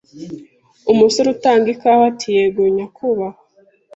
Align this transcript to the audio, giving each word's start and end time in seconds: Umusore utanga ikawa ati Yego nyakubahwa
Umusore 0.91 1.27
utanga 1.35 1.67
ikawa 1.75 2.03
ati 2.11 2.27
Yego 2.37 2.61
nyakubahwa 2.75 3.39